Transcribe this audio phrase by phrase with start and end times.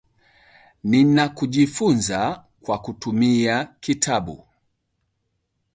[0.83, 4.45] Ninakujifunza kwa kutumia kitabu